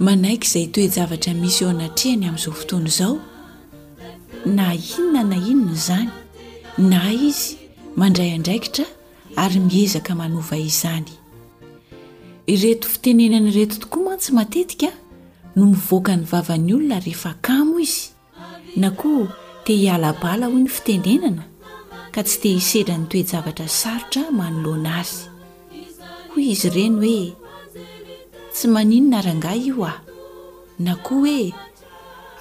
[0.00, 3.18] manaiky izay toejavatra misy eo anatrehany amin'izao fotony izao
[4.46, 6.10] na inona na inona izany
[6.78, 7.56] na izy
[7.96, 8.84] mandray andraikitra
[9.36, 11.10] ary miezaka manova izany
[12.46, 14.88] ireto fitenenany ireto tokoa mantsy matetika
[15.56, 18.08] no mivoakany vavany olona rehefa kamo izy
[18.76, 19.28] na koa
[19.64, 21.42] te hialabala hoy ny fitenenana
[22.12, 25.18] ka tsy te hiserany toejavatra sarotra manoloana azy
[26.32, 27.43] hoy izy ireny hoe
[28.54, 29.98] tsy maninona rangah io aho
[30.78, 31.52] na koa hoe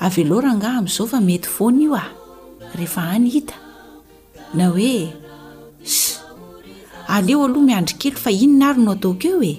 [0.06, 2.14] avelo rangah amin'izao fa mety fony io aho
[2.78, 3.58] rehefa any hita
[4.53, 4.97] na hoe
[5.83, 5.95] s
[7.16, 9.53] aleo aloha miandry kely fa ino n ary no ataokeo e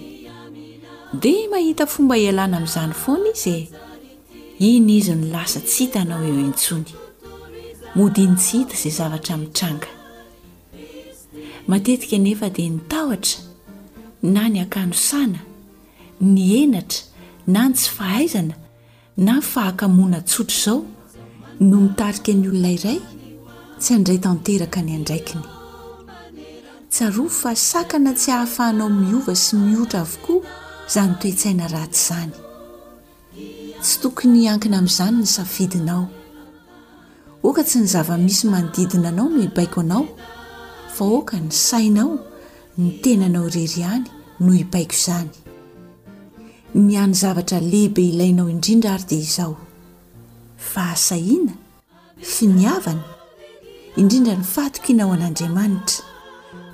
[1.22, 3.56] dia mahita fomba ialana ami'n'izany fony izy
[4.62, 6.90] e iny izy ny lasa tsy hitanao eo intsony
[7.98, 9.90] modiny tsy hita izay zavatra mitranga
[11.70, 13.38] matetika anefa dia nitatra
[14.34, 15.40] na ny akanosana
[16.20, 17.06] ny enatra
[17.46, 18.54] na tsy fahaizana
[19.16, 20.84] na ny fahakamona tsotro izao
[21.60, 23.00] no mitarika ny olona iray
[23.78, 25.42] tsy andray tanteraka ny andraikiny
[26.90, 30.42] tsy aro fa sakana tsy hahafahanao miova sy mihotra avokoa
[30.88, 32.32] za ny toetsaina raty izany
[33.82, 36.06] tsy tokony hankina amin'izany ny safidinao
[37.42, 40.06] oka tsy ny zava-misy manodidina anao no ibaiko anao
[40.94, 42.18] fa oka ny sainao
[42.78, 44.06] ny tenanao ireriany
[44.40, 45.30] no ibaiko izany
[46.74, 49.56] ny any zavatra lehibe ilainao indrindra ary dia izaho
[50.72, 51.54] fahasahina
[52.18, 53.04] finiavana
[54.00, 56.02] indrindra ny fatoka inao an'andriamanitra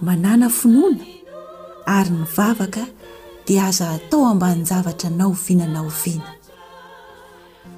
[0.02, 1.04] manana finoana
[1.86, 2.84] ary ny vavaka
[3.46, 6.32] dia aza atao ambanyzavatra naovinana oviana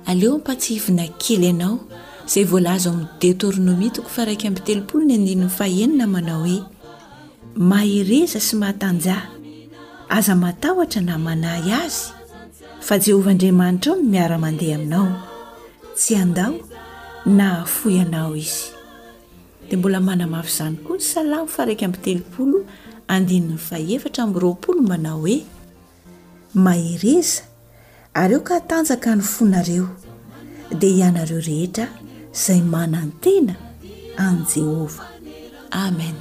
[0.06, 1.78] aleo ampatsiivina kely ianao
[2.30, 6.58] zay volaza ami'ny detorinomitiko fa raiky amn'nytelopolo ny andinony faenina manao hoe
[7.70, 9.30] mahereza sy mahatanjaha
[10.16, 12.12] aza matahotra na manahy azy
[12.86, 15.06] fa jehovah andriamanitra ao no miara-mandeha aminao
[15.96, 16.54] tsy andao
[17.38, 18.64] na foy anao izy
[19.68, 22.58] dia mbola manamafy izany koa ny salamo fa raika amnny telopolo
[23.14, 25.36] andinin'ny fahefatra minny roapolo manao hoe
[26.64, 27.42] mahereza
[28.20, 29.86] ary eo ka hatanjaka ny fonareo
[30.80, 31.86] dia ianareo rehetra
[32.34, 33.54] izay manantena
[34.24, 35.08] an' jehovah
[35.86, 36.16] amen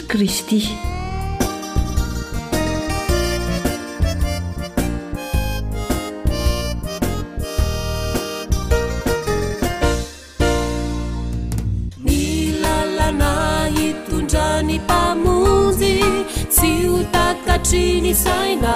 [0.09, 0.61] kristy
[12.03, 15.93] ni lalana hitundrani pamuzi
[16.49, 18.75] si utakatrini saina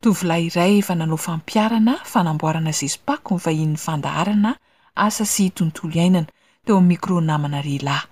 [0.00, 4.54] tovila iray efa nanao fampiarana fanamboarana zezi-pako nyvahin'ny fandaharana
[5.06, 6.26] asa sy tontolo iainana
[6.64, 8.06] teo ami'n micro namana realahy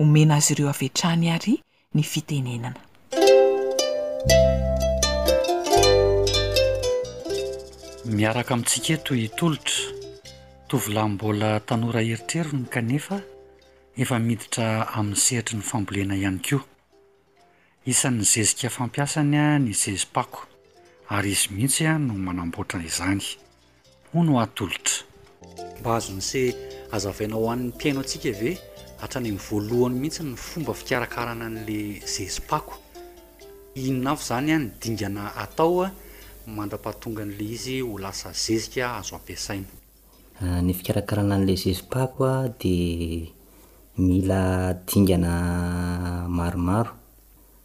[0.00, 1.54] omena azy ireo avetrany ary
[1.94, 2.78] ny fitenenana
[8.16, 9.78] miaraka amintsika eto hitolotra
[10.68, 13.16] tovilay mbola tanora heritreriny kanefa
[14.02, 16.56] efa miditra amin'ny sehitry ny fambolena ihany ko
[17.86, 20.46] isan'ny zezika fampiasanya ny zezi-pako
[21.14, 23.22] ary izy mihitsy a no manamboatra izany
[24.14, 25.06] ho no atolotra
[25.80, 26.40] mba azo ny se
[26.92, 28.58] azavaina ho an'ny piaino antsika ave
[29.00, 32.74] hatrany mn'y voalohany mihitsy ny fomba fikarakarana an'la zezi-pako
[33.78, 35.90] inona fo zany a ny dingana atao a
[36.46, 39.70] mandra-pahatonga an'la izy ho lasa zezika azo ampiasaina
[40.42, 43.30] ah, ny fikarakarana an'la jezi-pako a dia
[43.98, 45.32] mila dingana
[46.28, 46.97] maromaro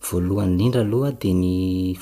[0.06, 1.50] voalohany yindra aloha de ny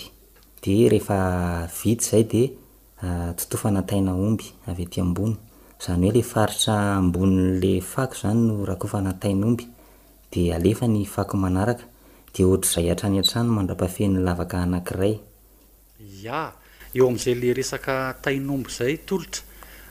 [0.64, 2.34] evit zay ah, d
[3.38, 5.34] totofanataina omby avy ty ambony
[5.84, 9.64] zany hoe le faritra amboninle fako zany no rakofa natainy omby
[10.36, 11.38] alefa ny ako
[12.26, 15.14] kde ohatr'zay atrany antrano mandrapafehny lavaka anakiray
[16.96, 19.40] eo am'zay le resaka tainombo zay tolotra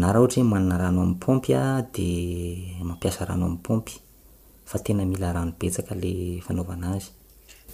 [0.00, 1.62] na raha ohatra hoe manana rano amn'y pompy a
[1.94, 3.94] de eh, mampiasa rano ami' pompy
[4.70, 6.12] fa tena mila rano betsaka la
[6.46, 7.10] fanaovana azy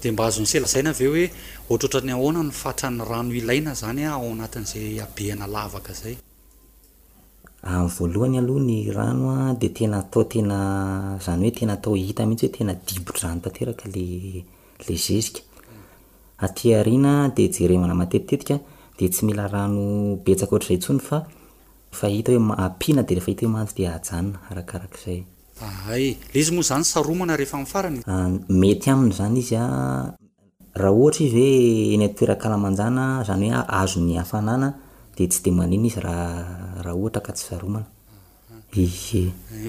[0.02, 1.24] de mba azony selazaina aveo hoe
[1.70, 8.76] ohatr otra ny ahona ny fatra ny rano ilaina zany a ao anatin'izay abenalavaka zayvaonyalohany
[8.88, 10.56] ah, ranoa de tena atao tena
[11.24, 15.40] zanyhoe tena atao hita mihintsy hoe tenadibotr ranoekle ezika
[16.46, 18.56] atarina de jeremana matetitetika
[18.98, 19.84] de tsy mila rano
[20.24, 21.16] betsaka ohatra izay tsony fa
[21.98, 25.20] fa hita hoe ampina de rehefa hita hoe mahay de ahajanona arakarak'zay
[25.86, 28.26] hay laizy moa zany saoana rehefa faranymety ah,
[28.94, 30.12] aminy zany izya ah.
[30.74, 34.68] raha ohatra izy hoe enytoeakalamajana zanyhoe azonyafanana
[35.16, 37.56] de tsy de manina izy rah ohatka tsy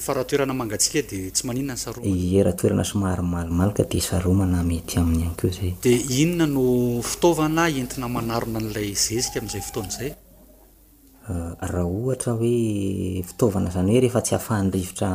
[0.07, 5.85] aoaedeahoeana somarymalimalika de saromana metyaminyanykozay d
[6.23, 8.33] inonanofitaoana enin aona
[8.79, 10.09] aeiaamzayfotoay
[11.23, 15.09] Eh, raha ohatra hoe fitaovana zany hoe rehefa tsy ahafahanyrivotra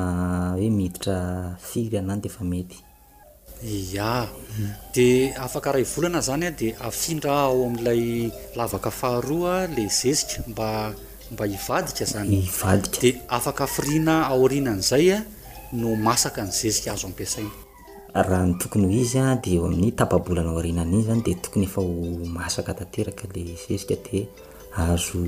[0.57, 1.17] hoe miditra
[1.61, 2.63] firy ananydefa me
[4.95, 12.05] di afakray volana zany a dia afindra ao ami'lay lavaka faharoa la zezika mbmba hivadika
[12.13, 15.19] zany ivadikadi afaka firina aorinanzay a
[15.73, 17.51] no masaka ny zezika azo ampiasaina
[18.15, 21.65] raha ny tokony ho izy a di o amin'ny tababolana orinan iny zany di tokony
[21.69, 21.93] efa ho
[22.39, 24.29] masaka tanteraka la zezika di
[24.79, 25.19] azo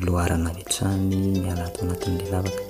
[0.00, 2.62] loharana vytrany mialato anatinylehlavaka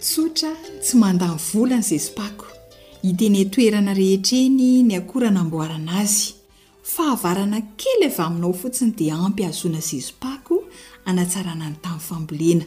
[0.00, 2.46] tsotra tsy mandany volany zezi-pako
[3.10, 6.28] iteny toerana rehetr eny ny akoranamboarana azy
[6.92, 10.54] fa havarana kely va aminao fotsiny dia ampy hazoana zezipako
[11.10, 12.66] anatsarana ny tamin'nyfambolena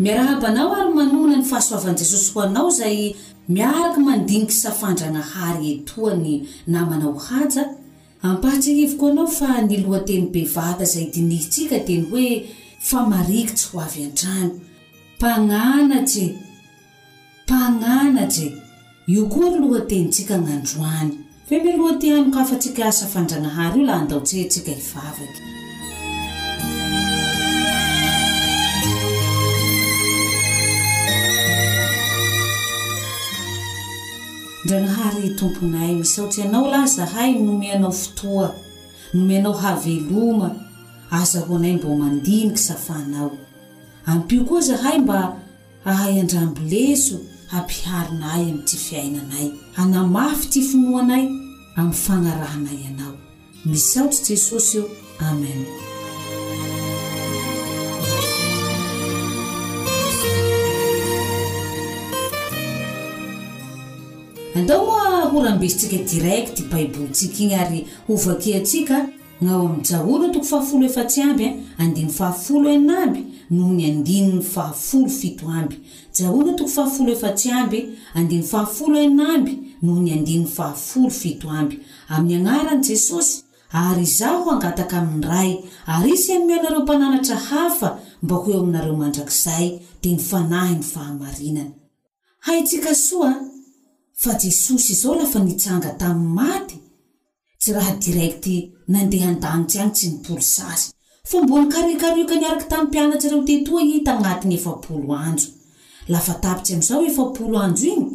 [0.01, 3.15] miarahaba nao ary manona ny fahasoavan'i jesosy ho anao zay
[3.49, 6.35] miaraka mandiniky safandranahary etoany
[6.75, 7.65] namana ho haja
[8.29, 12.31] ampahatsyhivoko anao fa nilohateny be vaka zay dinihyntsika di ny hoe
[12.89, 14.55] famarikitsy ho avy an-trano
[15.19, 16.27] mpananatry
[17.45, 18.49] mpananatry
[19.15, 21.15] io koa ry lohatenintsika agnandroany
[21.49, 25.58] fe miroaty anykafa ntsika safandranahary io la andaotsehantsika hivavaky
[34.68, 38.54] dra nahary tomponay misaotsy ianao lahy zahay nome anao fotoa
[39.14, 40.50] nome anao haveloma
[41.18, 43.33] azahoanay mba mandiniky safanao
[44.07, 45.37] ampio koa zahay mba
[45.90, 47.18] ahay andramboleso
[47.50, 49.48] hampiharinay amin'ty fiaina anay
[49.83, 51.24] anamafy ty fonoanay
[51.78, 53.14] amn'ny fagnarahanay anao
[53.70, 54.85] misaotsy jesosy io
[55.28, 55.61] amen
[65.61, 68.99] besyntsika direkty baibolintsika igny ary hovaki antsika
[69.47, 69.55] no
[69.90, 71.37] amaoltoko faafeyaa
[73.51, 74.42] noho n adn
[80.57, 81.68] ha n no a
[82.09, 83.42] ami'ny anaran' jesosy
[83.73, 85.51] ary iza ho angataka amin'n ray
[85.87, 91.73] ary isy nyminareo mpananatra hafa mba ho eo aminareo mandrakizay dia ny fanahy ny fahamarinany
[94.22, 96.76] fa jy sosy zao lafa nitsanga tamiy maty
[97.61, 98.54] tsy raha direkty
[98.90, 100.88] nandeha andanitsy agny tsy nipolo sasy
[101.28, 105.48] fa mbony karikaroika niaraky tamy mpianatsy reo ty toa ita anatiny efapolo anjo
[106.09, 108.07] lafa tapitsy amizao efapolo anjo iny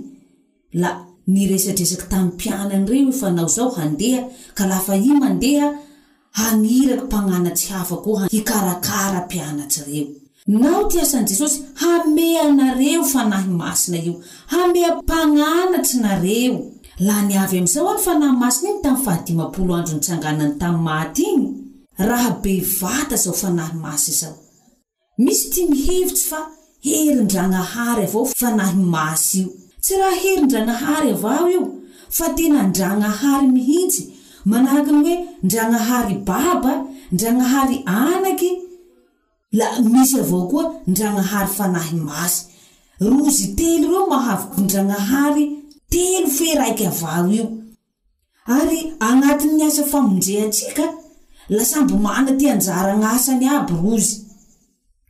[0.81, 0.89] la
[1.33, 4.21] niresadresaky tamy mpiananreo fa nao zao handeha
[4.53, 5.67] ka lafa i mandeha
[6.31, 10.07] haniraky mpananatsy hafa ko hikarakara mpianatsy reo
[10.47, 16.59] nao ty asan' jesosy hameanareo fanahy masina io hamea mpananatsy nareo
[16.99, 21.43] la niavy am'izao any fanahy masina iny tami'y fahadimapolo andronitsanganany tam' mat iny
[21.97, 24.33] rahabe vata zao fanahy masy zao
[25.17, 26.39] misy ty mihevitsy fa
[26.87, 29.47] herindranahary avao fanahy masy io
[29.81, 31.61] tsy raha herindranahary avao io
[32.09, 34.03] fa tena ndragnahary mihitsy
[34.49, 36.73] manaraky ny hoe ndranahary baba
[37.11, 38.51] ndragnahary anaky
[39.53, 42.39] la misy avao koa ndranahary fanahy masy
[43.09, 45.45] rozy telo eo mahavko ndranahary
[45.93, 47.45] telo feraiky avao io
[48.57, 50.85] ary agnatinyasa famonjeaatsika
[51.55, 54.15] lasambo mana ty anjaragn'asany aby rozy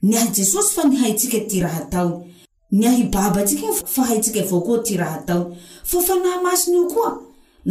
[0.10, 3.56] nyahy jesosy fa hatsikaty ahataobaba tty
[5.28, 5.44] tao
[5.92, 7.10] fa fanahy masinyio koa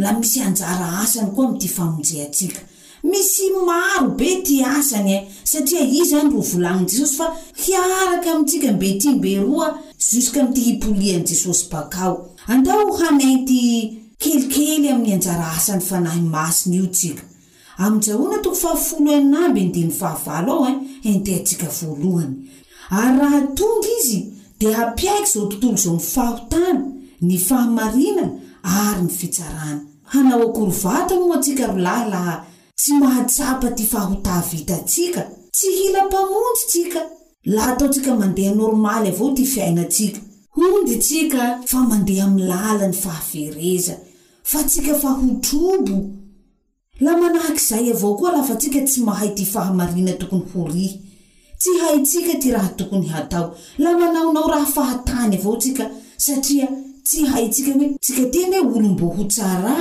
[0.01, 2.61] la misy anjara asany koa mty famonjeatsika
[3.03, 7.25] misy maro be ty asanye satria i zany ro volaniny jesosy fa
[7.63, 12.15] hiaraka amintsika be tymbe roa sk mty hipolian' jesosy bakao
[12.47, 13.61] andao hananty
[14.21, 17.23] kelikely amin'ny anjara asan'ny fanahy masiny iotsika
[17.83, 22.33] amaona tonko fahafolo na ahaval ao e eh, enteantsika voalohany
[22.99, 24.19] ary raha tongy izy
[24.59, 26.81] dia hampiaiky zao tontolo zao ny fahotana
[27.21, 28.29] ny fahamarinana
[28.77, 29.81] ary ny fitsarana
[30.13, 32.35] hanao akory vatamo atsika lahlaha
[32.75, 35.21] tsy mahatsapa ty fa ho tavita tsika
[35.55, 36.99] tsy hila-pahonytsika
[37.55, 40.19] laa ataotsika mandehanormaly avao ty fainatsika
[40.57, 43.95] honysika fa mandeha am lala ny fahaereza
[44.51, 45.95] fa tsika fa ho trobo
[47.03, 50.93] la manahak'izay avao koa lafa tsika tsy mahay ty fahamarina tokony horihy
[51.61, 53.47] tsy haytsika ty raha tokony hatao
[53.83, 55.85] la manaonao raha fahatany avao tsika
[56.25, 56.67] satria
[57.07, 59.75] tsy haytsikaoe tsika tine olombo ho tsara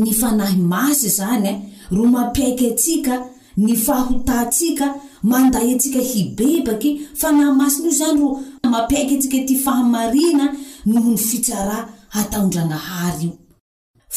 [0.00, 1.52] ny fanahy masy zany a
[1.96, 3.14] mampiaiky atsika
[3.56, 10.54] ny fahotatsika manday atsika hibebaky fanahy masino zany ro mapiaiky atsika ty fahamarina
[10.86, 13.30] noho ny fitsara ataonranahayo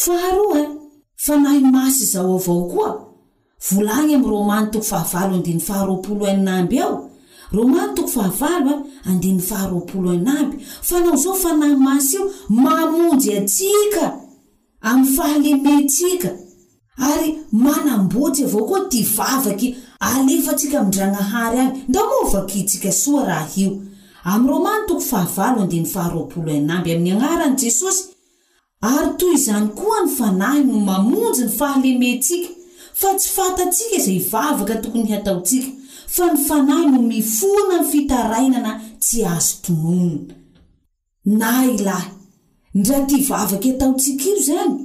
[0.09, 2.67] ay ay zao aao
[9.85, 10.15] koay ao
[10.91, 14.17] nao zao fanahy masy io mamonjy atsika
[14.81, 16.29] amy fahalemetsika
[17.09, 19.67] ary manambotsy avao koa tya vavaky
[20.09, 23.71] alefantsika mindranahary any nda moavakintsika soa raha io
[24.29, 28.03] am'y romany toko fahavalo andha ny faharoapolo namb amin'ny anaran' jesosy
[28.91, 32.49] ary toy izany koa ny fanahy no mamonjy ny fahalementsika
[32.99, 35.69] fa tsy fantatsika izay ivavaka tokony hataotsika
[36.15, 38.71] fa ny fanahy no mifona ny fitarainana
[39.03, 40.35] tsy azo tononona
[41.39, 42.09] na ilahy
[42.77, 44.75] ndra ty vavaky ataontsika io zany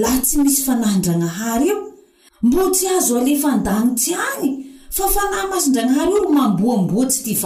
[0.00, 1.76] laha tsy misy fanahyndranahary io
[2.42, 4.50] mbo tsy azo alefa andanitsy agny
[4.96, 7.36] fa fanahy masindranahary omamboaboatsy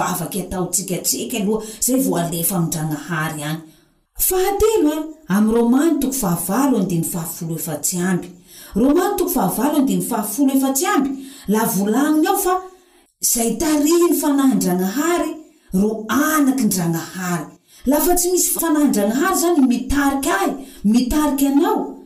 [10.17, 11.13] ko
[11.49, 12.55] la volaniny ao fa
[13.33, 15.31] zay tarihiny fanahyndranahary
[15.73, 17.47] ro anaky ndranahary
[17.87, 20.51] lafa tsy misy fanahyndranahary zany mitarik ahy
[20.85, 22.02] mitaik anao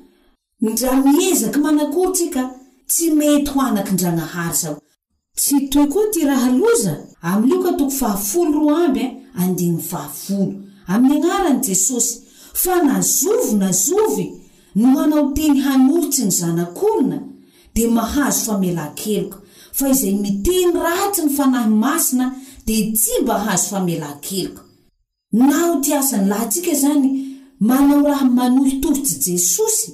[0.77, 2.43] dra miezaky manak'orytsika
[2.91, 4.77] tsy mety ho anaky ndranahary zao
[5.39, 6.93] tsy toe koa ty rahaloza
[7.23, 8.17] ao katok aa
[8.55, 10.07] ro aa
[10.93, 12.19] amin'ny anaran' eh, jesosy
[12.53, 14.27] fa nazovy nazovy
[14.77, 17.19] no hanao teny hanohitsy ny zanak'olona
[17.75, 19.39] dia mahazo famelankeloko
[19.73, 22.35] fa izay miteny ratsy ny fanahy masina
[22.67, 24.63] dia tsy mba hazo famelankeloka
[25.33, 27.09] naho ty asany lahy tsika zany
[27.61, 29.93] manao raha manohy tohytsy jesosy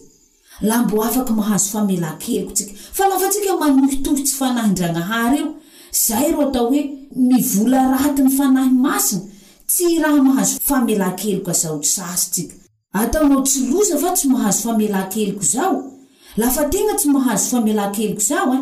[0.62, 5.54] lambo afaky mahazo famelankeloko tsika fa nao fa tsika manohy tovy tsy fanahy ndranahary io
[5.90, 9.22] zay ro atao hoe mivola raty ny fanahy masina
[9.66, 12.54] tsy raha mahazo famelankeloko zao sasy tsika
[12.92, 15.92] ataonao tsy loza fa tsy mahazo famelankeloko zao
[16.36, 18.58] lafa tena tsy mahazo famelankeloko zao e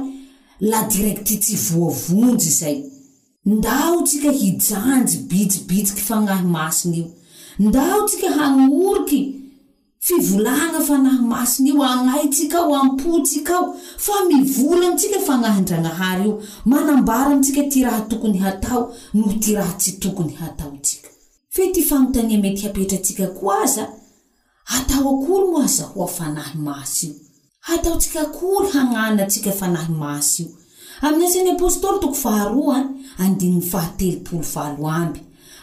[0.61, 2.83] la direkty tsy voavonjy zay
[3.47, 7.11] ndao tsika hijanjy bisibitsiky fanahy masina io
[7.59, 9.40] ndao tsika hanoriky
[10.09, 13.67] fivolagna fanahy masinyio agnaytsika ao ampotsika ao
[14.05, 18.95] fa mivolantsika fanahindranahary io manambarantsika ty raha tokony atao
[23.13, 27.09] yaakoyaza hoafanahy mas o
[27.75, 30.49] atasika koy hananaatsika fanahy mas io
[31.07, 31.27] amiy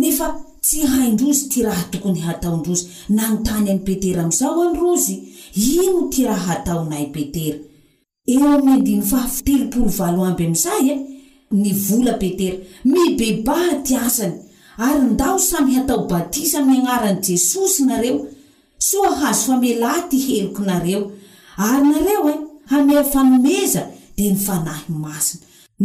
[0.00, 0.26] nefa
[0.64, 2.84] tsy haindrozy ty raha tokony hataondrozy
[3.16, 5.16] nanontany any petera am'izao androzy
[5.78, 7.58] ino ty raha hataonay petera
[8.32, 9.54] eo amaavaaby
[10.46, 11.02] am'izay a e,
[11.62, 12.56] nivola petera
[12.92, 14.36] mibebaha ty asany
[14.86, 18.18] ary ndao samy hatao batisa amny agnaran' jesosy nareo
[18.82, 21.02] soa hazo famelahy ty heloko nareo
[21.64, 22.34] ary nareo e
[22.70, 23.82] hameha fanomeza
[24.16, 25.44] dia ny fanahy masina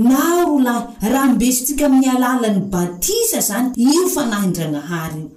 [0.09, 5.31] nao ro lahy raha mbesytsika miyalalany batisa zany io fanahyindranahary io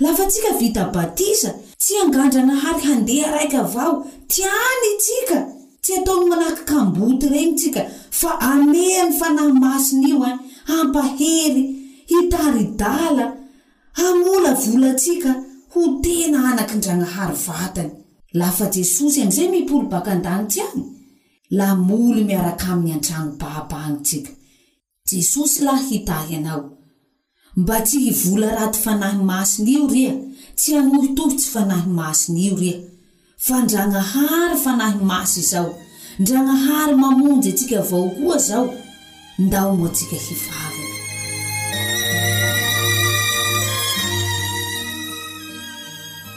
[0.00, 3.94] lafa tsika vita batisa tsy angandranahary handeha raika avao
[4.32, 5.38] tiany tsika
[5.82, 7.80] tsy ataony manahaky kamboty ireny tsika
[8.20, 10.36] fa amea ny fanahy masina io a eh,
[10.70, 11.62] hampahery
[12.10, 13.24] hitaridala
[14.00, 15.30] hamola volatsika
[15.74, 17.90] ho tena anaky ndranahary vatany
[18.40, 20.84] lafa jesosy anizay mipolo baka an-danitsy agny
[21.58, 24.32] lamolo miaraka amin'ny andrano baba anytsika
[25.10, 26.64] jesosy lahy hitahy anao
[27.60, 30.14] mba tsy hivola raty fanahy masin'io rea
[30.58, 32.78] tsy anohotovy tsy fanahy masin'io rea
[33.44, 35.70] fa ndranahary fanahy masy izao
[36.22, 38.66] ndranahary mamonjy antsika vao hoa zao
[39.44, 40.71] ndao mo antsika hivay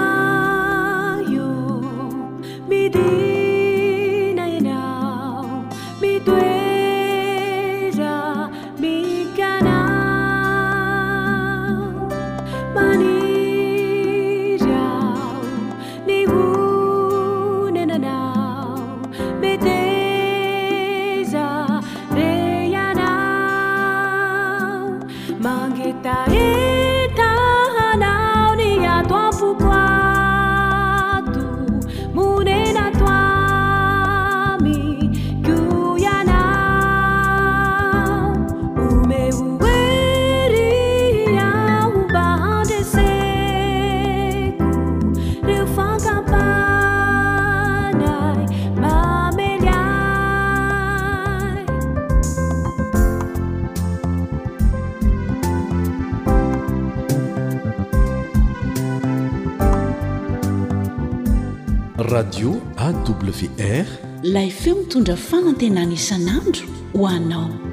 [62.09, 63.87] radio awr
[64.23, 67.67] layfeo mitondra fanantenana isan'andro ho anao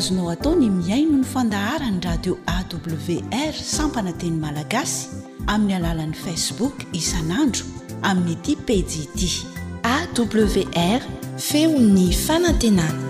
[0.00, 5.08] azanao atao ny miaino ny fandahara ny radio awr sampana teny malagasy
[5.52, 7.64] amin'ny alalan'ni facebook isan'andro
[8.08, 9.30] amin'ny iati pedy ity
[9.84, 11.00] awr
[11.48, 13.09] feo ny fanantenana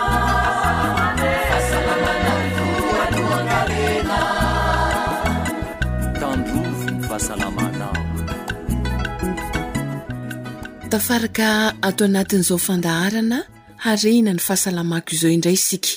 [10.91, 13.37] tafaraka ato anatin'izao fandaharana
[13.83, 15.89] harena ny fahasalamako izao indray sika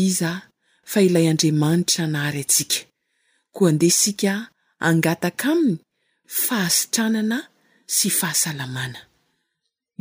[0.96, 2.44] iiayadrimanitra hay
[3.56, 4.34] koa andeha isika
[4.90, 5.82] angataka aminy
[6.46, 7.40] fahasitranana
[7.96, 9.00] sy fahasalamana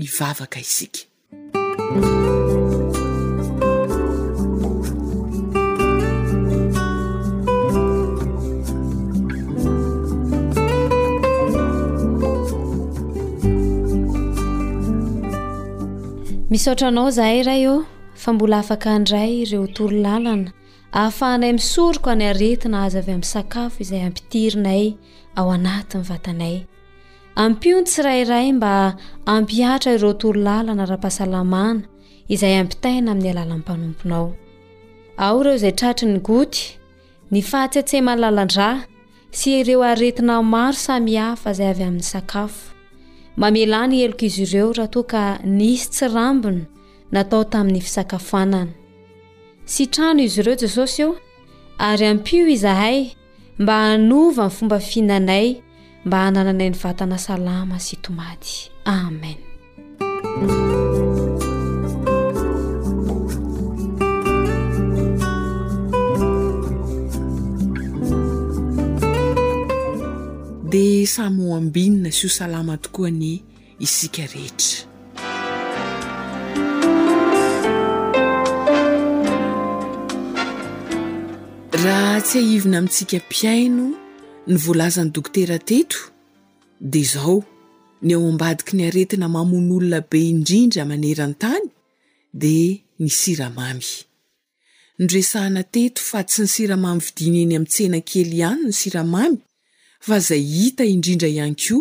[0.04, 1.00] ivavaka isika
[16.52, 17.76] misotranao zahay raha eo
[18.22, 20.50] fa mbola afaka andray ireo toro lalana
[20.92, 24.86] ahafahanay misoriko ny aretina azy avy amin'ny sakafo izay hampitirinay
[25.36, 26.54] ao anatiny vatanay
[27.36, 28.96] ampiony sirairay mba
[29.26, 31.84] ampiatra ireo tolo lala na ra-pahasalamana
[32.28, 34.32] izay ampitaina amin'ny alalan'n mpanomponao
[35.20, 36.80] ao ireo izay tratry ny goty
[37.32, 38.70] ny fahatsea-tsehmany lalandra
[39.30, 42.72] sy ireo aretina maro samy hafa izay avy amin'ny sakafo
[43.36, 46.64] mamela ny heloko izy ireo raha toa ka nisy tsy rambina
[47.12, 48.72] natao tamin'ny fisakafoanany
[49.68, 51.16] sy trano izy ireo jesosy io
[51.78, 53.12] ary ampio izahay
[53.58, 55.62] mba hanova ny fomba fihinanay
[56.04, 59.36] mba hanananay ny vatana salama sy tomady amen
[70.70, 73.42] di samy ho ambinina sio salama tokoa ny
[73.78, 74.87] isika rehetra
[81.84, 83.84] raha tsy aivina amintsika mpiaino
[84.48, 85.98] ny voalazany dokotera teto
[86.92, 87.36] de zao
[88.04, 91.66] ny ao ambadiky ny aretina mamon' olona be indrindra maneran tany
[92.42, 92.54] de
[93.00, 93.88] ny siramamy
[95.00, 99.36] nyresahana teto fa tsy ny siramamy vidineny ami' tsenakely ihany ny siramamy
[100.06, 101.76] fa zay hita indrindra ihany ko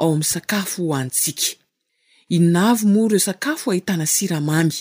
[0.00, 1.46] ao amin'ny sakafo ho antsika
[2.36, 4.76] inavy moa reo sakafo ahitana siramamy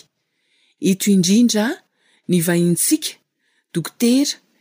[0.90, 1.72] eto indrindraa
[2.30, 3.12] ny vahintsika
[3.74, 4.36] dokotera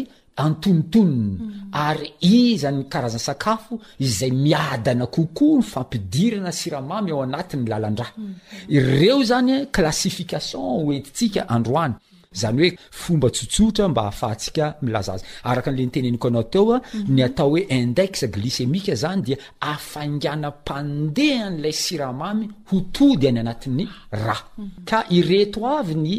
[0.44, 1.46] antonotonona mm.
[1.86, 3.74] ary i zany n karazanysakafo
[4.06, 8.34] izay miadana kokoa ny fampidirana siramamy ao anatin'ny lalandra mm.
[8.76, 11.94] ireo zany classification oetitsika androany
[12.40, 17.12] zany hoe fomba tsotsotra mba hahafahatsika milaza azy araka an'le nyteneniko anao teoa mhm.
[17.16, 19.36] ny atao hoe indexa glicemika zany dia
[19.74, 23.84] afanganampandehanylay siramamy ho tody any anatin'ny
[24.26, 24.68] ra mhm.
[24.88, 26.12] ka ireto avy ny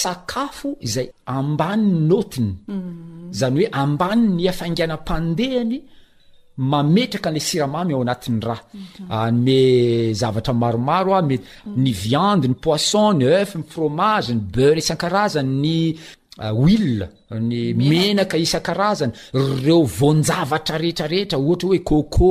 [0.00, 2.84] sakafo izay ambani 'ny notiny mhm.
[3.38, 5.76] zany hoe ambani ny afanganam-pandehany
[6.60, 10.12] mametraka nle siramamy ao anatin'ny raa me mhm.
[10.12, 11.82] ah, zavatra maromaro a ah, me mhm.
[11.84, 15.76] ny viande ny poisson ny euf ny fromage ny beurr isan-karazany ny
[16.64, 19.12] wille ah, ny menaka isan-karazany
[19.64, 22.30] reo vonjavatra rehetrarehetra ohatra oe côco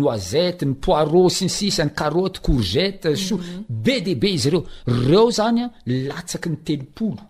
[0.00, 3.22] noisette ny poiroau sinsisany carote courgette mhm.
[3.26, 3.34] so
[3.84, 4.62] be de be izy reo
[5.06, 5.66] reo zanya
[6.08, 7.22] latsaky ny telopolo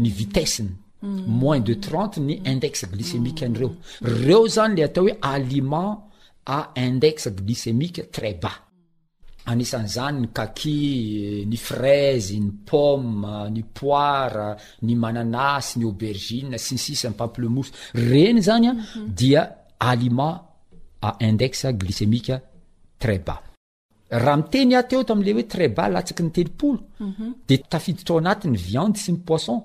[0.00, 0.72] ny viteseny
[1.02, 5.98] moins de trente ny index glycemiqe anreo reo zany le atao hoe aliment
[6.76, 8.56] index glycemiqe très bas
[9.46, 18.40] anisan'zany ny kaki ny fraize ny pome ny poir ny mananasy ny abergi sinsismpamplemouf reny
[18.42, 18.72] zanya
[19.06, 19.42] dia
[19.78, 20.40] aliment
[21.20, 22.20] index glcemi
[22.98, 26.50] très baahmiteny ateo tamle hoe très balatsik nytell
[27.00, 27.34] mhm.
[27.48, 29.60] dettro anatny viande sy mpoisson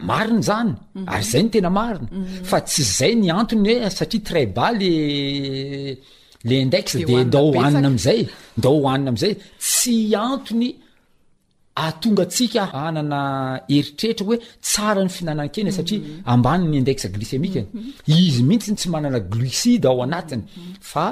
[0.00, 1.08] mariny zany mhm.
[1.12, 2.44] ary zay ny tena mariny mhm.
[2.50, 8.20] fa tsy zay ny antony hoe ah, satria très ba lele indexe de ndahohanina amzay
[8.58, 9.96] ndahohanina am'zay tsy
[10.30, 10.68] antony
[11.86, 13.20] atonga ah, tsika anana
[13.72, 14.36] heritrehtra hoe
[14.68, 16.20] tsara ny fihinanany keny satria mhm.
[16.32, 17.66] ambaniny indexa glycemikany
[18.20, 20.42] izy mihitsyy tsy manana glucide ao anatiny
[20.92, 21.06] fa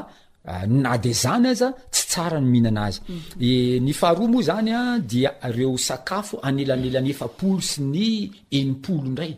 [0.50, 3.20] Eh, na dy zany azaa tsy tsara ny mihinana azy mm.
[3.50, 4.80] eh, ny faharoa moa zany a
[5.10, 7.98] dia reo sakafo anelanelany efapolo sy ny
[8.58, 9.32] enimpolo ndray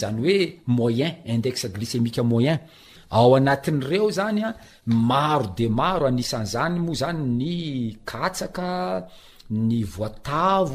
[0.00, 0.38] zany hoe
[0.76, 2.58] moyen index glycemiqe moyen
[3.18, 4.50] ao anatin'reo zany a
[5.10, 7.50] maro de maro anisan'zany moa zany ny
[8.10, 8.66] katsaka
[9.54, 10.72] ny voatav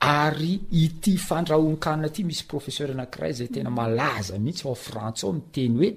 [0.00, 5.96] ity fandrahokanna ty misy professer anakiray zay tena malaza mihitsy frantsy ao miteny hoe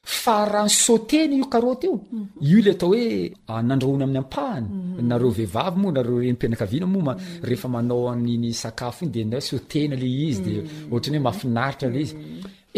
[0.00, 2.28] fa raha ny sotena io karaoty io mhm.
[2.52, 4.98] io ley atao hoe ah, nandrahony amin'ny ampahany mhm.
[5.08, 7.44] nareo vehivavy moa nareo renimpinakaviana moa ma mhm.
[7.48, 10.52] rehefa manao any sakafo ny de na sotena le izy de
[10.94, 12.10] ohrny oe mahafinaritra le iz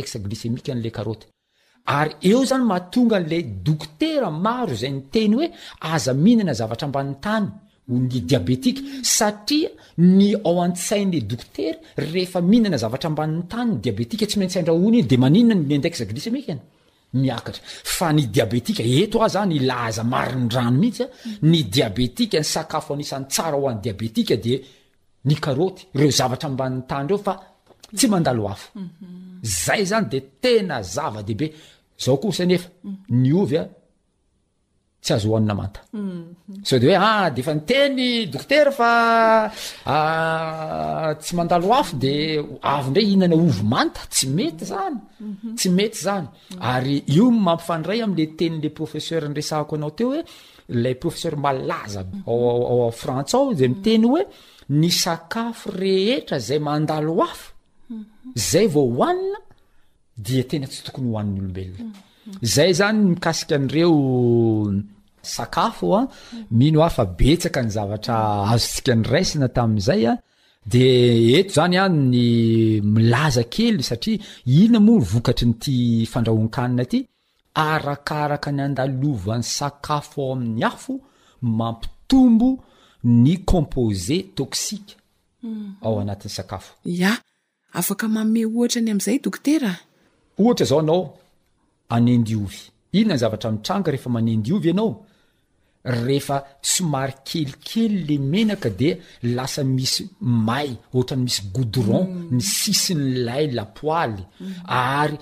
[0.00, 5.48] lemikanle atary eo zany matonga nle doktera maro zay ny teny hoe
[5.80, 7.46] aza mihinana zavatra ambani'y tany
[7.88, 9.68] ny diabetika saia
[9.98, 11.78] ny ao an-tsain'le okera
[12.12, 16.58] refa mihinana zavatrambaniny tanyny ieia tsy maintirnyny denbeaeny aznyrosbean'o
[23.66, 23.94] an'iea
[25.98, 27.18] dereo zavatrambani'ny tanreo
[27.98, 31.52] yndevdebeao oseyy atsy azooeefanteyoktetsydao deavy
[41.42, 45.54] ndray hihinana vy manta tsy mety zany mhm.
[45.58, 46.60] tsy mety zany mhm.
[46.60, 50.22] ary io mampifandray amle tenyle professer nresahko anao teo hoe
[50.82, 54.22] lay professer malaza ao a frantsa ao de miteny oe
[54.80, 57.51] ny sakafo rehetra zay mandaloaf
[58.50, 59.38] zay vao hohanina
[60.26, 61.84] dia tena tsy tokony hoan'nyolombelona
[62.54, 63.94] zay zany mikasika an'ireo
[65.34, 66.06] sakafo a ah,
[66.58, 68.16] mino afa betsaka ny zavatra
[68.52, 70.20] azotsika ny rasina tamin'izay ah, a
[70.72, 70.84] de
[71.38, 72.26] eto zany any ah, ny
[72.94, 74.20] milaza kely satria
[74.56, 75.76] iona moa n vokatry nyty
[76.12, 77.00] fandrahoankanina aty
[77.68, 80.92] arakaraka ny andalovan'ny sakafo ao amin'ny afo
[81.58, 82.48] mampitombo
[83.24, 84.94] ny composé toksika
[85.84, 86.70] ao anatin'ny sakafo
[87.10, 87.12] a
[87.78, 89.62] afaka mame oatra ny am'izay dokter
[90.38, 91.02] htr zao anao
[91.94, 92.60] anendiovy
[92.98, 96.36] inona ny zavatra mitranga ehefamanendianaoefa
[96.72, 98.88] somary kelikely le enaka de
[99.36, 100.02] lasa misy
[100.46, 102.04] mayoatrany misy gouron
[102.34, 103.14] misisiny mm.
[103.26, 104.22] lay lapoaly
[104.84, 105.18] ary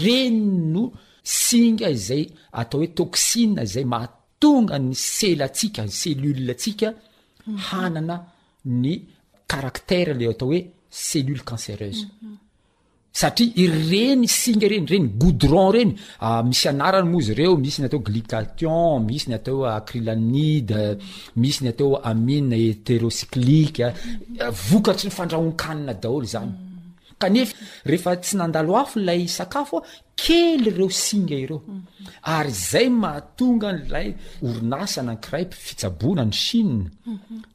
[0.00, 0.84] renyno
[1.44, 2.24] singa izay
[2.60, 3.42] atao oe tosi
[3.74, 7.56] zay mahatonga ny sela tsika cele tsika mhm.
[7.66, 8.16] hanana
[8.82, 8.92] ny
[9.50, 10.60] karaktera le atao oe
[10.92, 12.06] cellule cancerese
[13.20, 15.92] satria ireny signa reny reny goudron reny
[16.26, 20.82] ah, misy anarany moa zy reo misy ny atao glication misy ny atao acrilanide
[21.42, 26.52] misy ny atao amine etérocicliqe ah, vokatry ny fandrahonkanina daholo zany
[27.22, 27.54] kanefy
[27.88, 29.52] ehefa tsy nandaoafo lay af
[30.22, 31.60] kely reo singa ireo
[32.34, 34.08] ary zay mahatonga nlay
[34.48, 36.76] orinasa na akiray fitsabona ny chine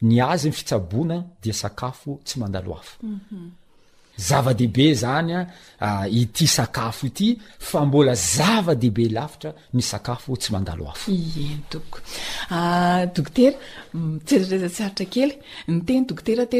[0.09, 2.95] ny azyny fitsabona dia sakafo tsy mandaloafo
[4.27, 5.39] zava-dehibe zanya
[6.19, 7.27] ity akafo ity
[7.69, 11.79] fa mbola zava-dehibe lafitra ny sakafo tsy andaloafooote
[13.51, 13.51] ah,
[14.27, 15.31] tezrezatsy aitra kely
[15.71, 16.59] ny teny dokotera te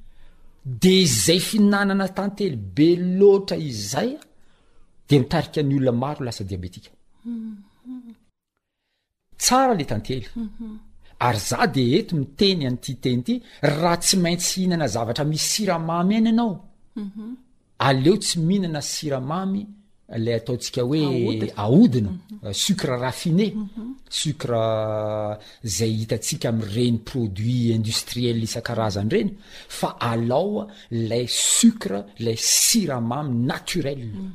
[0.65, 4.11] de izay fihinanana tantely be loatra izay
[5.07, 6.91] de mitarika ny olona maro lasadiabeika
[7.23, 7.55] mhm.
[9.39, 10.75] tsara le tantely mhm.
[11.27, 13.35] ary zah de ento miteny an'ityteny ity
[13.79, 16.51] raha tsy maintsy hihinana zavatra mis siramamy any anao
[17.87, 19.61] aleo tsy mihinana siramamy
[20.15, 22.51] la ataontsika hoe aoudina mhm.
[22.53, 23.95] sucre rafiné mhm.
[24.09, 29.29] sucre euh, zay hitantsika am reny produit industriel isan-karazany reny
[29.67, 34.31] fa alaoa lay sucre la siramamy naturele mhm.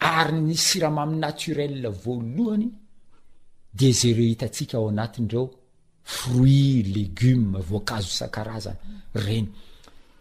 [0.00, 2.68] ary ny siramamy naturele voalohany
[3.74, 5.50] de zare hitantsika ao anatiny dreo
[6.02, 8.76] fruit legiume voankazo isan-karazana
[9.14, 9.48] reny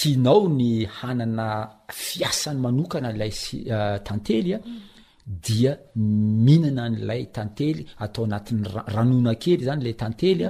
[0.00, 1.46] tianao ny hanana
[2.06, 4.64] fiasany manokana nlaystantelya eh,
[5.46, 8.62] diamihinana n'lay tantely atao anatin'ny
[8.94, 10.48] ranona kely zany lay tantelya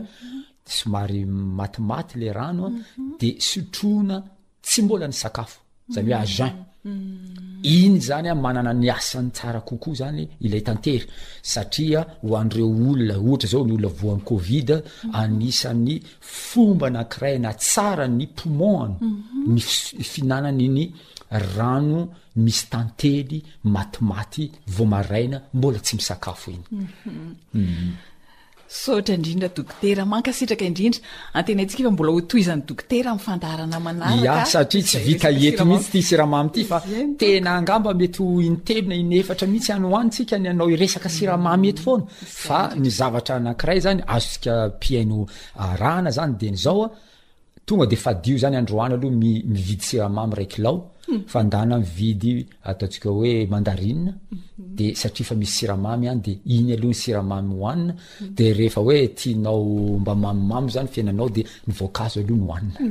[0.71, 3.09] somary matimatyle ranoa mhm.
[3.21, 4.17] de sotrona
[4.63, 5.59] tsy mbola ny sakafo
[5.95, 6.23] zany hoe mhm.
[6.25, 7.61] agent mhm.
[7.81, 11.01] iny zanya manana ny asan'ny tsara kokoa zany ilaytantey
[11.53, 14.69] satria hoan'reo olonaohatrzaony olona voan'ny covid
[15.21, 15.95] anisan'ny
[16.49, 18.97] fomba nakiraina tsara ny poumonny
[19.53, 19.59] ny
[20.11, 20.85] fihinanany iny
[21.55, 22.01] rano
[22.45, 23.39] misy tantely
[23.75, 24.45] matimaty
[24.77, 26.67] vomaraina mbola tsy misakafo iny
[28.71, 31.01] sotra indrindra dokotera mankasitraka indrindra
[31.39, 35.63] antena intsika efa mbola ho to iza'ny dokotera ami'yfandarana mana kyya satria tsy vita eto
[35.67, 36.79] mihitsy ty siramamy ity fa
[37.19, 40.79] tena angamba metyho initelina iny efatra mihitsy hany hoanytsika ny anao mm.
[40.83, 42.05] resaka siramamy ety foana
[42.47, 45.19] fa ny zavatra anankiray zany azo tsika piaino
[45.63, 46.91] ah, rahana zany de nyzao a
[47.71, 51.21] tonga de fadio zany androany aloha i-mividy siramamy raikylao mhm.
[51.33, 52.33] fandana mividy
[52.71, 54.75] ataotsika hoe mandarina mhm.
[54.79, 58.35] de satria fa misy siramamy any de iny aloha ny siramamy hoanina mhm.
[58.39, 62.87] de rehefa hoe tianao mba mamimamy zany fiainanao de nyvoankazo aloha ny oanina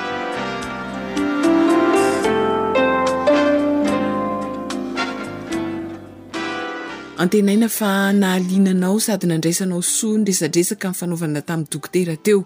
[7.23, 7.91] antenaina fa
[8.21, 12.39] nahalinanao sady nandraisanao soa nydresadresaka inny fanaovana tamin'ny doktera teo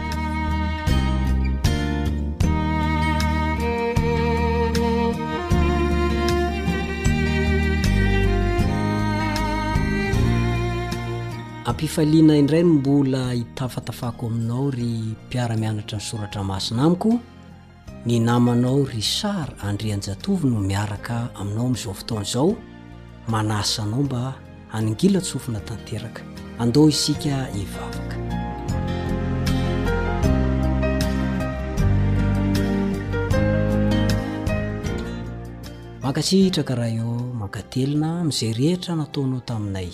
[11.71, 14.85] ampifaliana indray no mbola hitafatafako aminao ry
[15.27, 17.19] mpiara-mianatra nysoratra masina amiko
[18.05, 22.55] ny namanao ry sary andri an-jatovy no miaraka aminao amin'izao fotaona izao
[23.27, 24.33] manasanao mba
[24.71, 26.21] haningilatsofina tanteraka
[26.59, 28.15] andeh isika ivavaka
[36.03, 39.89] makatsi hitrakaraha eo mankatelina min'izay rehetra nataonao taminay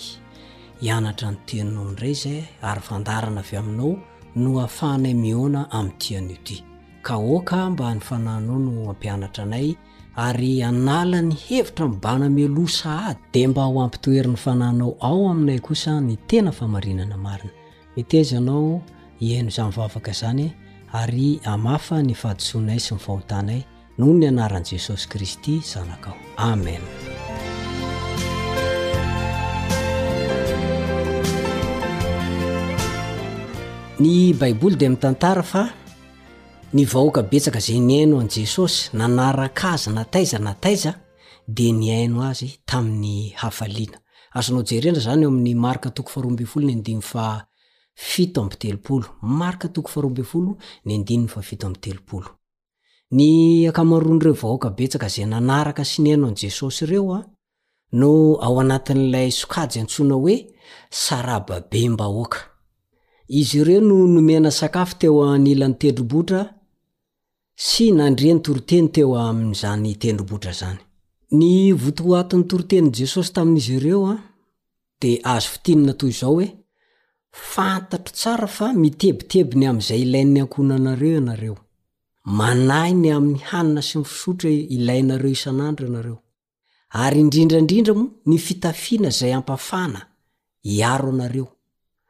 [0.82, 3.92] ianatra ny teinao nray zay ary fandarana avy aminao
[4.36, 6.62] no afahanay mihona amin'nyitianyoty
[7.02, 9.74] ka oka mba ny fananao no ampianatra anay
[10.26, 16.16] ary anala ny hevitra mibanamiloa saady dia mba ho ampitoerin'ny fananao ao aminay kosa ny
[16.26, 17.50] tena famarinana marina
[17.96, 18.80] mitazanao
[19.20, 20.52] ihaino zanivavaka zany
[20.92, 23.60] ary amafa ny fahadisoanay sy ny fahotanay
[23.98, 27.17] noho ny anaran' jesosy kristy zanakao amen
[34.00, 35.62] ny baiboly de mi tantara fa
[36.72, 40.92] ny vahoaka betsaka zay niaino an jesosy nanaraka azy nataiza nataiza
[41.56, 43.38] de niaino azy tami'nyny
[53.68, 57.20] akamaronreo vahoaka betsaka zay nanaraka sy ny aino an jesosy ireoa
[58.00, 58.10] no
[58.46, 60.36] ao anatin'ilay sokajy antsona oe
[61.02, 62.38] sarababe mbahoaka
[63.28, 66.40] izy ireo no nomena sakafo teo anilany tendrobotra
[67.66, 70.78] sy nandreanytoroteny teo amizanytendrobotra zany
[71.40, 74.14] nyvotoho atiny torotenii jesosy tamin'izy ireoa
[75.00, 76.46] di azo fitininatoy izao oe
[77.52, 81.58] fantatro tsara fa mitebitebiny amy zay ilai niankonaanareo ianareo
[82.38, 86.18] manai ny aminy hanina sy nifosotre ilainareo isan'andro ianareo
[87.02, 90.00] ary indrindraindrindra mo nifitafina zay ampafana
[90.78, 91.48] iaro anareo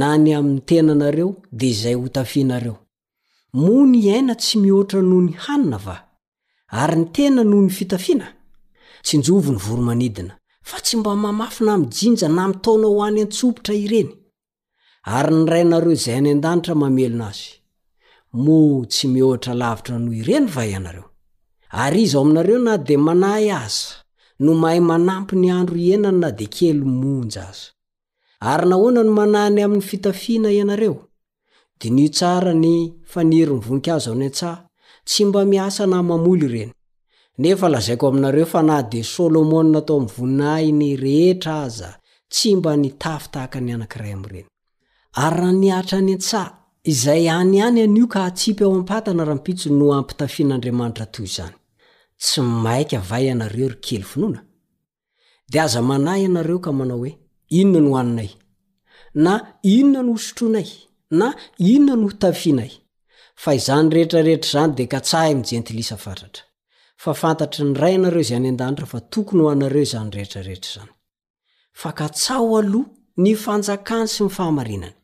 [0.00, 1.28] nany aminy tena anareo
[1.58, 2.76] dia izay ho tafinareo
[3.62, 5.96] mo ny iaina tsy mihoatra noho ny hanina va
[6.82, 8.26] ary ny tena noho ny fitafina
[9.06, 10.34] tsy njovo ny voromanidina
[10.68, 14.10] fa tsy mba mamafy na mijinja na mitaona ho any antsopatra ireny
[15.16, 17.48] ary nyrainareo izay any andanitra mamelona azy
[18.44, 18.56] mo
[18.92, 21.06] tsy mihohatra lavitra noho ireny va ianareo
[21.82, 23.88] ary iza ao aminareo na dia manay aza
[24.44, 27.66] no mahay manampy ny andro ienay na dia kely monj aza
[28.52, 30.96] ary nahoana no manany ami'ny fitafiana ianareo
[31.80, 32.72] dinio tsara ny
[33.12, 34.56] fanierynivonink azo n antsaha
[35.08, 36.72] tsy mba miasa nah mamoly reny
[37.42, 41.90] nefa lazaiko aminareo fa na de solomonnatao amvoninahiny rehetra aza
[42.32, 44.46] tsy mba nitafy tahaka ny anankiray amreny
[45.24, 46.42] ary nahaniatra any an-tsa
[46.92, 51.56] izay anyany anio ka hatsipy ao ampatana raha mpitso no ampitafian'andriamanitra toy zany
[52.22, 54.40] tsy maiky ava ianareo rykely finoana
[55.50, 57.12] dia aza manay ianareo ka manao oe
[57.54, 57.54] inona ny ho
[58.00, 58.32] aninay
[59.24, 59.34] na
[59.76, 60.68] inona no ho sotronay
[61.20, 61.28] na
[61.72, 62.72] inona no ho tafinay
[63.42, 66.44] fa izany rehetrarehetra zany de katsahy mi jentilisa fatratra
[67.02, 70.92] fa fantatry ny ray nareo zey any andanitra fa tokony ho anareo izany rehetrarehetra zany
[71.82, 72.86] fa katsaho alòh
[73.24, 74.94] nyfanjakany sy myfahamarinany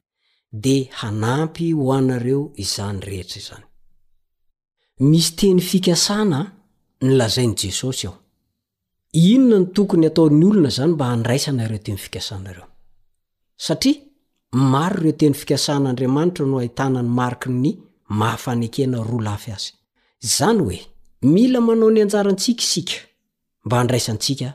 [0.66, 3.66] de hanampy ho anareo izany rehetra zany
[9.12, 12.64] inona ny tokony ataony olona zany mba handraisa nareo teny fikasanareo
[13.56, 13.94] satria
[14.52, 17.74] maro ireo teny fikasan'andriamanitra no hahitanany mariky ny
[18.08, 19.72] mahafanekena roa lafy azy
[20.22, 20.80] zany hoe
[21.22, 22.92] mila manao ny anjarantsika isika
[23.66, 24.54] mba aiklajesos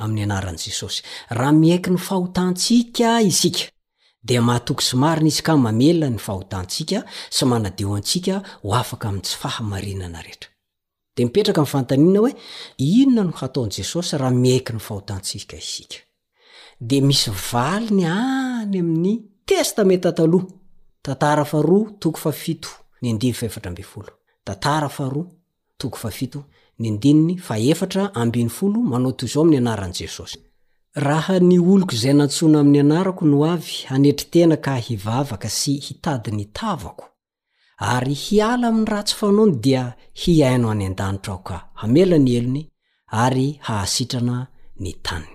[0.00, 3.68] amin'ny anaran' jesosy raha miaiky ny fahotantsika isika
[4.24, 7.02] dea mahatoky sy marina izy ka mamelna ny fahotantsika
[7.36, 10.50] sy manadio antsika ho afaka amin'n tsy fahamarinana rehetra
[11.16, 12.32] dea mipetraka mny fantaniana hoe
[13.00, 15.98] inona no hataon' jesosy raha miaiky ny fahotantsika isika
[16.88, 19.16] de misy vali ny any amin'ny
[19.46, 20.06] testa mett
[29.36, 36.44] oonyanaranjesosyraha nyoloko zay nantsono aminy anarako no avy hanetri tena ka hivavaka sy hitady ny
[36.56, 37.04] tavako
[37.92, 39.82] ary hiala ami ratsy fanaony dia
[40.20, 42.62] hiaino any an-danitra aho ka hamela ny elony
[43.24, 44.36] ary hahasitrana
[44.84, 45.34] ntanny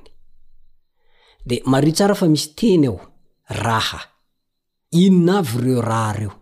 [1.48, 3.00] de mario tsara fa misy teny ao
[3.64, 4.00] raha
[5.04, 6.34] inona avy ireo rahareo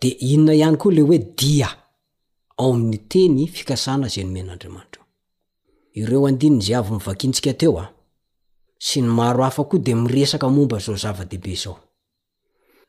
[0.00, 1.68] de inona ihany koa le hoe dia
[2.58, 2.76] os
[8.96, 11.76] ny aro f ko di miresaka momba zao zava-deibe zao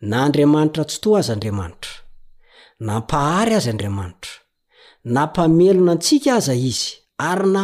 [0.02, 1.92] na andriamanitra tsytoa aza andriamanitra
[2.88, 4.32] nampahary aza andriamanitra
[5.16, 6.92] nampamelona antsika aza izy
[7.30, 7.64] ary na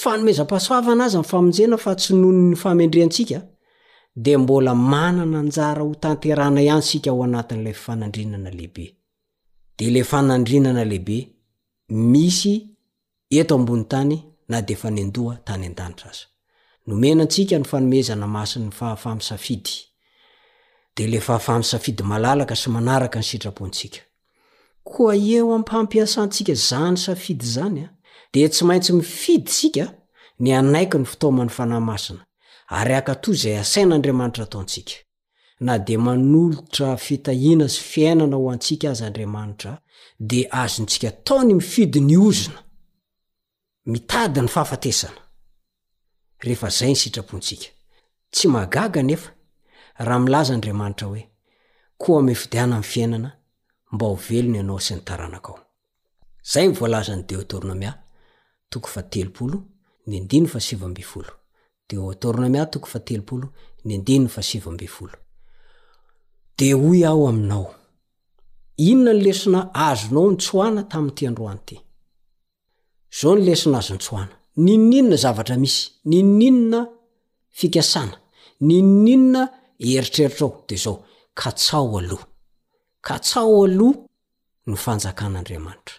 [0.00, 3.38] fanomeza-pasoavana aza nyfamonjena fa tsy nono ny famendreantsika
[4.24, 8.84] dia mbola manana njara ho tanterana hansika aho anatin'ilay fanandrinana lehibe
[9.76, 11.18] dia le fanandrinana lehibe
[11.90, 12.76] misy
[13.30, 16.24] eto ambony tany na de efa nendoa tany an-danitra azo
[16.86, 19.70] nomena antsika ny fanomezana masiny y fahafahmsafidy
[20.96, 23.98] de le fahafasafidy lalaka sy anaraka nysitrapontsika
[24.84, 27.88] oa eo ampampiasantsika zany safidy zany a
[28.32, 29.84] de tsy maintsy mifidysika
[30.40, 32.22] ny anaiky ny fotomny fanahmaina
[32.68, 36.88] ayay ai'dmnitratonikna de nolotra
[37.38, 39.72] ihina y fiainana ho ansika azy andriamanitra
[40.22, 42.62] de azontsika taony mifidy ny ozona
[43.86, 45.20] mitady ny fahafatesana
[46.40, 47.66] rehefa zay ny sitrapontsika
[48.30, 49.30] tsy magaga nefa
[50.04, 51.30] raha milaza andriamanitra hoe
[51.98, 53.30] koa amfidiana nny fiainana
[53.92, 55.58] mba ho velony ianao sy ny taranak ao
[56.52, 57.92] zay nyvolaza ny detrnndd
[66.60, 67.76] y ahoiao
[68.88, 71.76] inona ny lesina azonao ny tsoana tamin'ny tiandroanyity
[73.18, 76.80] zao ny lesina azony tsoana ninon'inona zavatra misy nyn'inona
[77.58, 78.16] fikasana
[78.68, 79.42] ny n'inona
[79.88, 80.96] heritreritrao de zao
[81.40, 82.26] ka tsao aloha
[83.06, 83.98] ka tsao aloha
[84.68, 85.96] ny fanjakan'andriamanitra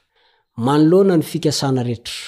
[0.66, 2.20] manoloana ny fikasana rehtra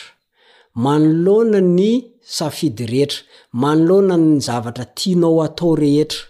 [0.85, 1.91] manoloana ny
[2.37, 3.19] safidy rehetra
[3.63, 6.21] manloana ny zavatra tianao atao rehetra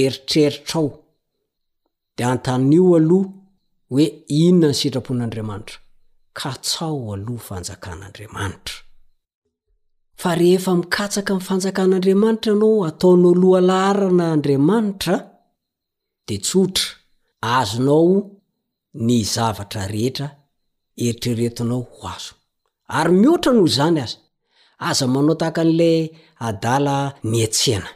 [0.00, 0.88] eritreritra ao
[2.30, 3.30] antan'io aloha
[3.90, 4.04] hoe
[4.42, 5.78] inona ny sitrapon'andriamanitra
[6.40, 8.76] katsao aloha fanjakan'andriamanitra
[10.20, 15.16] fa rehefa mikatsaka nn fanjakan'andriamanitra anao ataonao lohalaharanaandriamanitra
[16.26, 16.86] de tsotra
[17.56, 18.14] azonao
[19.06, 20.26] ny zavatra rehetra
[21.04, 22.34] eritreretinao ho azo
[22.98, 24.16] ary mihoatra noho zany aza
[24.88, 25.98] aza manao tahaka an'ilay
[26.48, 26.96] adala
[27.30, 27.90] mietsena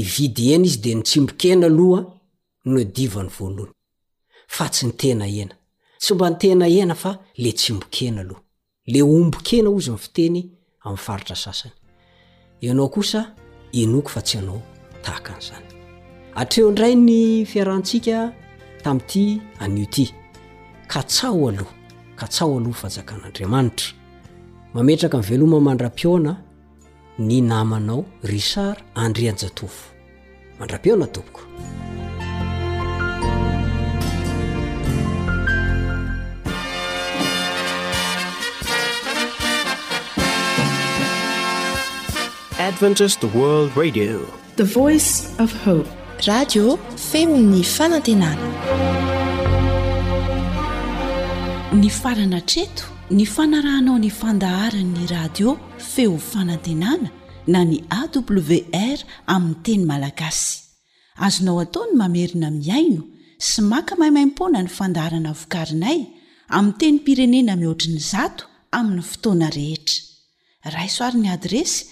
[0.00, 2.04] ividyena izy de nitsimbokena alohaa
[2.64, 3.72] no divany voalohany
[4.54, 5.54] fa tsy nytena ena
[6.00, 7.10] tsy omba nytena ena fa
[7.42, 8.40] le tsy ombokena aloha
[8.92, 10.38] le ombokena ozy mny fiteny
[10.84, 11.72] amn'ny faritra sasany
[12.64, 13.20] ianao kosa
[13.72, 14.62] enoko fa tsy anao
[15.04, 15.66] tahaka an'zany
[16.34, 18.16] atreo ndray ny fiarahntsika
[18.84, 20.04] tami'ity anio ty
[20.92, 21.74] ka tsao aloha
[22.18, 23.88] ka tsao aloha fanjakan'andriamanitra
[24.74, 26.32] mametraka yveloma mandra-piona
[27.18, 29.84] ny namanao risard andryanjatofo
[30.58, 31.40] mandra-piona toboko
[42.66, 43.04] radi
[47.10, 48.48] femony fanantenana
[51.80, 57.08] ny farana treto ny fanarahnao ny fandaharanny radio feo fanantenana
[57.46, 58.98] na ny awr
[59.34, 60.50] aminny teny malagasy
[61.26, 63.02] azonao ataony mamerina miaino
[63.48, 65.98] sy maka mahimaimpona ny fandaharana vokarinay
[66.56, 68.44] amiy teny pirenena mihoatriny zato
[68.78, 70.02] amin'ny fotoana rehetra
[70.76, 71.91] raisoarin'ny adresy